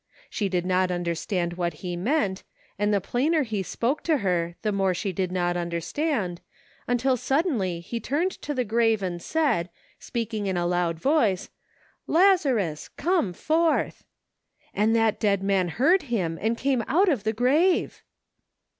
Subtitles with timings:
[0.31, 2.41] She did not understand what he meant,
[2.79, 6.41] and the plainer he spoke to her the more she did not understand,
[6.87, 9.69] until suddenly he turned to the grave and said,
[9.99, 11.51] speaking in a loud voice,'
[12.17, 14.03] Lazarus, come forth.'
[14.73, 18.01] And that dead man heard him and came out of the grave